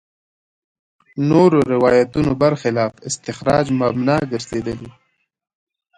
نورو 1.29 1.59
روایتونو 1.73 2.31
برخلاف 2.43 2.91
استخراج 3.09 3.65
مبنا 3.81 4.17
ګرځېدلي. 4.31 4.89